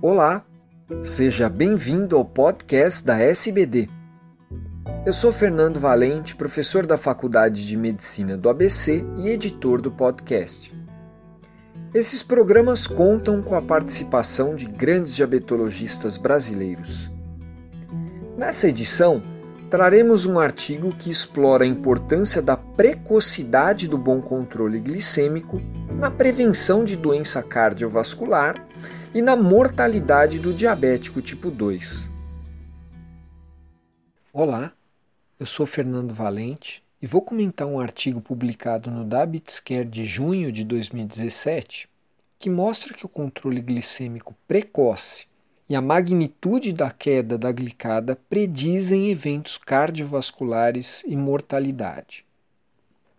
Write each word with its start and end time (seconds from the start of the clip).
Olá, 0.00 0.44
seja 1.02 1.48
bem-vindo 1.48 2.16
ao 2.16 2.24
podcast 2.24 3.04
da 3.04 3.18
SBD. 3.18 3.88
Eu 5.04 5.12
sou 5.12 5.32
Fernando 5.32 5.80
Valente, 5.80 6.36
professor 6.36 6.86
da 6.86 6.96
Faculdade 6.96 7.66
de 7.66 7.76
Medicina 7.76 8.36
do 8.36 8.48
ABC 8.48 9.04
e 9.16 9.28
editor 9.28 9.82
do 9.82 9.90
podcast. 9.90 10.72
Esses 11.92 12.22
programas 12.22 12.86
contam 12.86 13.42
com 13.42 13.56
a 13.56 13.62
participação 13.62 14.54
de 14.54 14.66
grandes 14.66 15.16
diabetologistas 15.16 16.16
brasileiros. 16.16 17.10
Nessa 18.36 18.68
edição, 18.68 19.20
traremos 19.70 20.24
um 20.24 20.38
artigo 20.38 20.96
que 20.96 21.10
explora 21.10 21.62
a 21.62 21.66
importância 21.66 22.40
da 22.40 22.56
precocidade 22.56 23.86
do 23.86 23.98
bom 23.98 24.20
controle 24.20 24.80
glicêmico 24.80 25.60
na 25.98 26.10
prevenção 26.10 26.82
de 26.82 26.96
doença 26.96 27.42
cardiovascular 27.42 28.66
e 29.14 29.20
na 29.20 29.36
mortalidade 29.36 30.38
do 30.38 30.54
diabético 30.54 31.20
tipo 31.20 31.50
2. 31.50 32.10
Olá, 34.32 34.72
eu 35.38 35.44
sou 35.44 35.66
Fernando 35.66 36.14
Valente 36.14 36.82
e 37.02 37.06
vou 37.06 37.20
comentar 37.20 37.66
um 37.66 37.78
artigo 37.78 38.22
publicado 38.22 38.90
no 38.90 39.04
Diabetes 39.04 39.60
Care 39.60 39.84
de 39.84 40.06
junho 40.06 40.50
de 40.50 40.64
2017 40.64 41.88
que 42.38 42.48
mostra 42.48 42.94
que 42.94 43.04
o 43.04 43.08
controle 43.08 43.60
glicêmico 43.60 44.34
precoce 44.46 45.27
e 45.68 45.76
a 45.76 45.80
magnitude 45.80 46.72
da 46.72 46.90
queda 46.90 47.36
da 47.36 47.52
glicada 47.52 48.18
predizem 48.28 49.10
eventos 49.10 49.58
cardiovasculares 49.58 51.04
e 51.06 51.14
mortalidade. 51.14 52.24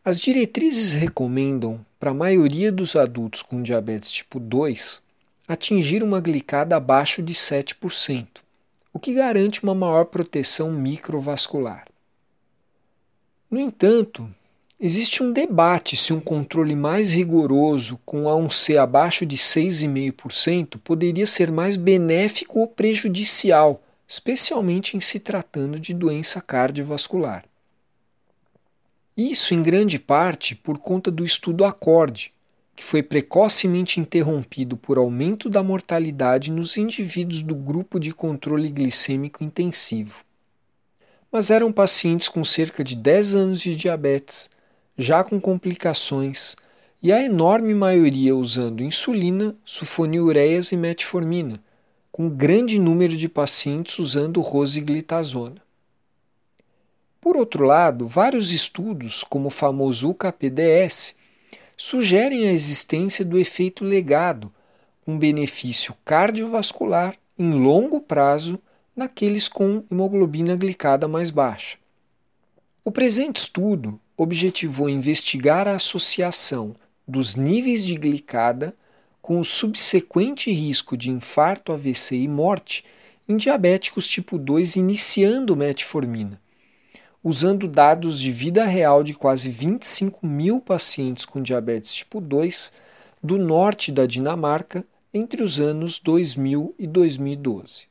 As 0.03 0.19
diretrizes 0.19 0.93
recomendam, 0.93 1.85
para 1.99 2.11
a 2.11 2.13
maioria 2.13 2.71
dos 2.71 2.95
adultos 2.95 3.43
com 3.43 3.61
diabetes 3.61 4.11
tipo 4.11 4.39
2, 4.39 5.03
atingir 5.47 6.01
uma 6.01 6.19
glicada 6.19 6.75
abaixo 6.75 7.21
de 7.21 7.33
7%, 7.33 8.27
o 8.91 8.99
que 8.99 9.13
garante 9.13 9.61
uma 9.61 9.75
maior 9.75 10.05
proteção 10.05 10.71
microvascular. 10.71 11.85
No 13.51 13.59
entanto, 13.59 14.33
existe 14.79 15.21
um 15.21 15.31
debate 15.31 15.97
se 15.97 16.13
um 16.13 16.19
controle 16.19 16.75
mais 16.75 17.11
rigoroso 17.11 17.99
com 18.05 18.23
A1C 18.23 18.77
abaixo 18.77 19.25
de 19.25 19.35
6,5% 19.35 20.79
poderia 20.79 21.27
ser 21.27 21.51
mais 21.51 21.75
benéfico 21.75 22.59
ou 22.59 22.67
prejudicial, 22.67 23.83
especialmente 24.07 24.95
em 24.95 25.01
se 25.01 25.19
tratando 25.19 25.79
de 25.79 25.93
doença 25.93 26.39
cardiovascular. 26.39 27.43
Isso 29.17 29.53
em 29.53 29.61
grande 29.61 29.99
parte 29.99 30.55
por 30.55 30.77
conta 30.77 31.11
do 31.11 31.25
estudo 31.25 31.65
ACORD, 31.65 32.31
que 32.73 32.85
foi 32.85 33.03
precocemente 33.03 33.99
interrompido 33.99 34.77
por 34.77 34.97
aumento 34.97 35.49
da 35.49 35.61
mortalidade 35.61 36.49
nos 36.49 36.77
indivíduos 36.77 37.41
do 37.41 37.53
grupo 37.53 37.99
de 37.99 38.13
controle 38.13 38.69
glicêmico 38.69 39.43
intensivo. 39.43 40.23
Mas 41.29 41.51
eram 41.51 41.73
pacientes 41.73 42.29
com 42.29 42.41
cerca 42.45 42.81
de 42.81 42.95
10 42.95 43.35
anos 43.35 43.59
de 43.59 43.75
diabetes, 43.75 44.49
já 44.99 45.23
com 45.23 45.39
complicações, 45.39 46.57
e 47.01 47.13
a 47.13 47.23
enorme 47.23 47.73
maioria 47.73 48.35
usando 48.35 48.83
insulina, 48.83 49.55
sulfonilureias 49.63 50.73
e 50.73 50.77
metformina, 50.77 51.63
com 52.11 52.27
grande 52.27 52.77
número 52.77 53.15
de 53.15 53.29
pacientes 53.29 53.97
usando 53.97 54.41
rosiglitazona. 54.41 55.61
Por 57.21 57.37
outro 57.37 57.63
lado, 57.63 58.09
vários 58.09 58.51
estudos, 58.51 59.23
como 59.23 59.47
o 59.47 59.51
famoso 59.51 60.09
UKPDS, 60.09 61.15
sugerem 61.77 62.49
a 62.49 62.51
existência 62.51 63.23
do 63.23 63.39
efeito 63.39 63.85
legado, 63.85 64.51
um 65.07 65.17
benefício 65.17 65.95
cardiovascular 66.03 67.15
em 67.37 67.51
longo 67.51 68.01
prazo 68.01 68.59
naqueles 68.93 69.47
com 69.47 69.81
hemoglobina 69.89 70.57
glicada 70.57 71.07
mais 71.07 71.31
baixa. 71.31 71.77
O 72.89 72.91
presente 72.91 73.35
estudo 73.35 73.99
objetivou 74.17 74.89
investigar 74.89 75.67
a 75.67 75.75
associação 75.75 76.75
dos 77.07 77.35
níveis 77.35 77.85
de 77.85 77.93
glicada 77.93 78.75
com 79.21 79.39
o 79.39 79.45
subsequente 79.45 80.51
risco 80.51 80.97
de 80.97 81.11
infarto, 81.11 81.71
AVC 81.71 82.15
e 82.15 82.27
morte 82.27 82.83
em 83.27 83.37
diabéticos 83.37 84.07
tipo 84.07 84.39
2 84.39 84.75
iniciando 84.75 85.55
metformina 85.55 86.41
usando 87.23 87.67
dados 87.67 88.19
de 88.19 88.31
vida 88.31 88.65
real 88.65 89.03
de 89.03 89.13
quase 89.13 89.51
25 89.51 90.25
mil 90.25 90.59
pacientes 90.59 91.25
com 91.25 91.43
diabetes 91.43 91.93
tipo 91.93 92.19
2 92.19 92.73
do 93.21 93.37
norte 93.37 93.91
da 93.91 94.07
Dinamarca 94.07 94.83
entre 95.13 95.43
os 95.43 95.59
anos 95.59 95.99
2000 95.99 96.73
e 96.79 96.87
2012. 96.87 97.88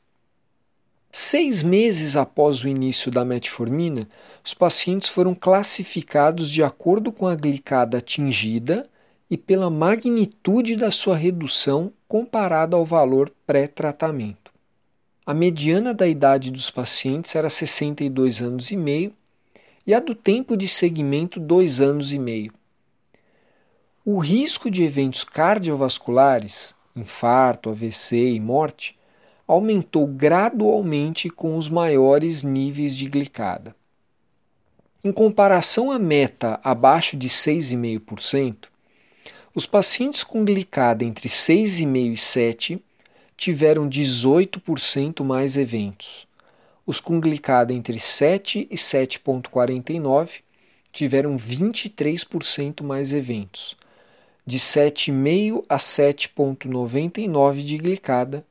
Seis 1.11 1.63
meses 1.63 2.15
após 2.15 2.63
o 2.63 2.67
início 2.67 3.09
da 3.09 3.25
metformina, 3.25 4.07
os 4.45 4.53
pacientes 4.53 5.09
foram 5.09 5.33
classificados 5.33 6.49
de 6.49 6.63
acordo 6.63 7.11
com 7.11 7.25
a 7.25 7.35
glicada 7.35 7.97
atingida 7.97 8.87
e 9.27 9.35
pela 9.35 9.71
magnitude 9.71 10.75
da 10.75 10.91
sua 10.91 11.15
redução 11.15 11.91
comparada 12.07 12.75
ao 12.75 12.85
valor 12.85 13.31
pré-tratamento. 13.45 14.51
A 15.25 15.33
mediana 15.33 15.93
da 15.95 16.07
idade 16.07 16.51
dos 16.51 16.69
pacientes 16.69 17.35
era 17.35 17.49
62 17.49 18.41
anos 18.41 18.69
e 18.69 18.77
meio 18.77 19.11
e 19.85 19.93
a 19.95 19.99
do 19.99 20.13
tempo 20.13 20.55
de 20.55 20.67
seguimento 20.67 21.39
dois 21.39 21.81
anos 21.81 22.13
e 22.13 22.19
meio. 22.19 22.53
O 24.05 24.19
risco 24.19 24.69
de 24.69 24.83
eventos 24.83 25.23
cardiovasculares, 25.23 26.75
infarto, 26.95 27.69
AVC 27.69 28.31
e 28.31 28.39
morte, 28.39 28.98
aumentou 29.49 30.07
gradualmente 30.07 31.29
com 31.29 31.57
os 31.57 31.67
maiores 31.67 32.43
níveis 32.43 32.95
de 32.95 33.07
glicada. 33.07 33.75
Em 35.03 35.11
comparação 35.11 35.91
à 35.91 35.99
meta 35.99 36.59
abaixo 36.63 37.17
de 37.17 37.27
6,5%, 37.27 38.67
os 39.53 39.65
pacientes 39.65 40.23
com 40.23 40.45
glicada 40.45 41.03
entre 41.03 41.27
6,5 41.27 42.13
e 42.13 42.17
7 42.17 42.83
tiveram 43.35 43.89
18% 43.89 45.23
mais 45.23 45.57
eventos 45.57 46.29
os 46.89 46.99
com 46.99 47.19
glicada 47.19 47.71
entre 47.71 47.99
7 47.99 48.67
e 48.71 48.75
7,49 48.75 50.39
tiveram 50.91 51.37
23% 51.37 52.81
mais 52.81 53.13
eventos. 53.13 53.77
De 54.43 54.57
7,5 54.57 55.63
a 55.69 55.77
7,99 55.77 57.63
de 57.63 57.77
glicada, 57.77 58.43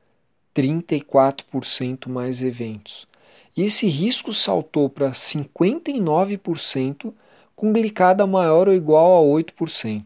34% 0.55 2.07
mais 2.07 2.41
eventos. 2.41 3.07
E 3.55 3.63
esse 3.63 3.87
risco 3.87 4.33
saltou 4.33 4.89
para 4.89 5.11
59% 5.11 7.13
com 7.55 7.73
glicada 7.73 8.25
maior 8.25 8.67
ou 8.67 8.73
igual 8.73 9.17
a 9.17 9.41
8%. 9.41 10.03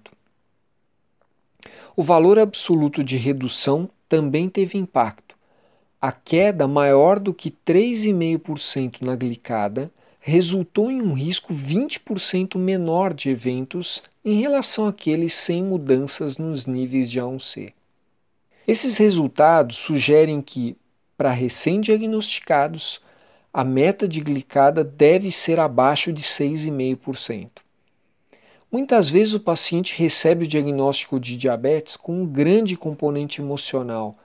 O 1.95 2.03
valor 2.03 2.39
absoluto 2.39 3.03
de 3.03 3.17
redução 3.17 3.89
também 4.09 4.49
teve 4.49 4.77
impacto 4.77 5.33
a 6.03 6.11
queda 6.11 6.67
maior 6.67 7.17
do 7.17 7.33
que 7.33 7.49
3,5% 7.49 9.03
na 9.03 9.15
glicada 9.15 9.89
resultou 10.19 10.91
em 10.91 11.01
um 11.01 11.13
risco 11.13 11.53
20% 11.53 12.57
menor 12.57 13.13
de 13.13 13.29
eventos 13.29 14.03
em 14.25 14.41
relação 14.41 14.85
àqueles 14.85 15.33
sem 15.33 15.63
mudanças 15.63 16.37
nos 16.37 16.65
níveis 16.65 17.09
de 17.09 17.21
A1C. 17.21 17.71
Esses 18.67 18.97
resultados 18.97 19.77
sugerem 19.77 20.41
que, 20.41 20.77
para 21.17 21.31
recém-diagnosticados, 21.31 23.01
a 23.53 23.63
meta 23.63 24.07
de 24.07 24.19
glicada 24.21 24.83
deve 24.83 25.31
ser 25.31 25.59
abaixo 25.59 26.11
de 26.11 26.23
6,5%. 26.23 27.49
Muitas 28.71 29.09
vezes 29.09 29.33
o 29.33 29.39
paciente 29.39 29.95
recebe 30.01 30.45
o 30.45 30.47
diagnóstico 30.47 31.19
de 31.19 31.37
diabetes 31.37 31.95
com 31.95 32.23
um 32.23 32.25
grande 32.25 32.75
componente 32.75 33.39
emocional 33.39 34.17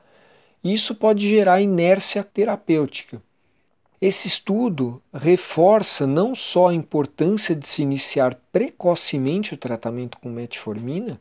isso 0.63 0.95
pode 0.97 1.29
gerar 1.29 1.61
inércia 1.61 2.25
terapêutica. 2.25 3.23
Esse 4.01 4.29
estudo 4.29 5.03
reforça 5.13 6.07
não 6.07 6.35
só 6.35 6.69
a 6.69 6.75
importância 6.75 7.55
de 7.55 7.67
se 7.67 7.83
iniciar 7.83 8.39
precocemente 8.53 9.55
o 9.55 9.57
tratamento 9.57 10.19
com 10.19 10.29
metformina, 10.29 11.21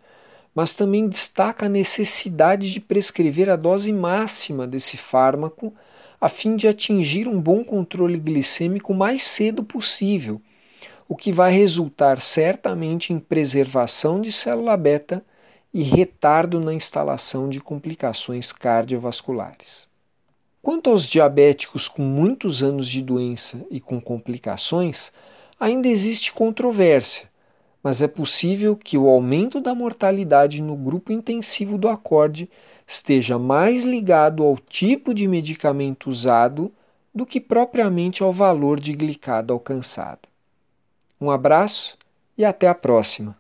mas 0.58 0.74
também 0.74 1.08
destaca 1.08 1.68
a 1.68 1.70
necessidade 1.70 2.72
de 2.72 2.80
prescrever 2.80 3.48
a 3.48 3.56
dose 3.56 3.94
máxima 3.94 4.66
desse 4.66 4.98
fármaco 4.98 5.72
a 6.20 6.28
fim 6.28 6.56
de 6.56 6.68
atingir 6.68 7.28
um 7.28 7.40
bom 7.40 7.64
controle 7.64 8.18
glicêmico 8.18 8.92
o 8.92 8.96
mais 8.96 9.22
cedo 9.22 9.64
possível, 9.64 10.42
o 11.08 11.16
que 11.16 11.32
vai 11.32 11.52
resultar 11.52 12.20
certamente 12.20 13.14
em 13.14 13.20
preservação 13.20 14.20
de 14.20 14.32
célula 14.32 14.76
beta 14.76 15.24
e 15.72 15.84
retardo 15.84 16.60
na 16.60 16.74
instalação 16.74 17.48
de 17.48 17.60
complicações 17.60 18.52
cardiovasculares. 18.52 19.88
Quanto 20.60 20.90
aos 20.90 21.08
diabéticos 21.08 21.88
com 21.88 22.02
muitos 22.02 22.64
anos 22.64 22.90
de 22.90 23.04
doença 23.04 23.64
e 23.70 23.80
com 23.80 24.02
complicações, 24.02 25.12
ainda 25.60 25.88
existe 25.88 26.34
controvérsia, 26.34 27.30
mas 27.88 28.02
é 28.02 28.08
possível 28.10 28.76
que 28.76 28.98
o 28.98 29.08
aumento 29.08 29.62
da 29.62 29.74
mortalidade 29.74 30.62
no 30.62 30.76
grupo 30.76 31.14
intensivo 31.14 31.78
do 31.78 31.88
acorde 31.88 32.50
esteja 32.86 33.40
mais 33.40 33.86
ligado 33.86 34.44
ao 34.44 34.58
tipo 34.58 35.14
de 35.14 35.26
medicamento 35.26 36.10
usado 36.10 36.70
do 37.16 37.26
que 37.26 37.40
propriamente 37.40 38.22
ao 38.22 38.34
valor 38.34 38.78
de 38.78 38.92
glicado 38.92 39.54
alcançado. 39.54 40.28
Um 41.20 41.32
abraço 41.32 41.98
e 42.38 42.44
até 42.44 42.68
a 42.68 42.76
próxima! 42.76 43.38